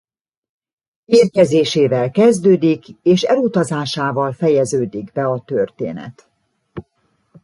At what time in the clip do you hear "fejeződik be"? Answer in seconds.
4.31-5.25